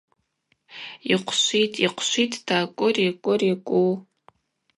Йхъвшвитӏ-йхъвшвитӏта– 1.11 2.59
Кӏвыри-кӏвыри-кӏву-у. 2.77 3.87